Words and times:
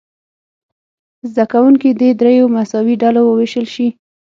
زده 1.31 1.45
کوونکي 1.53 1.89
دې 1.99 2.09
دریو 2.19 2.45
مساوي 2.55 2.95
ډلو 3.03 3.21
وویشل 3.25 3.65
شي. 3.73 3.87